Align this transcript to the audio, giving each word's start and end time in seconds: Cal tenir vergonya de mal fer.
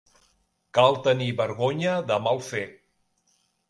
Cal 0.77 0.97
tenir 1.09 1.29
vergonya 1.43 1.97
de 2.11 2.21
mal 2.29 2.45
fer. 2.53 2.67